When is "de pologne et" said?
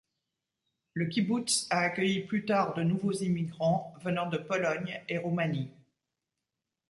4.27-5.19